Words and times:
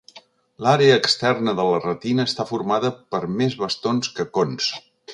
L'àrea 0.67 0.95
externa 1.01 1.53
de 1.59 1.67
la 1.69 1.83
retina 1.85 2.27
està 2.31 2.49
formada 2.53 2.93
per 3.15 3.23
més 3.39 3.63
bastons 3.65 4.15
que 4.19 4.31
cons. 4.41 4.73